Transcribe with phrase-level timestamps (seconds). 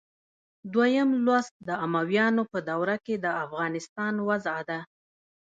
[0.73, 4.79] دویم لوست د امویانو په دوره کې د افغانستان وضع ده.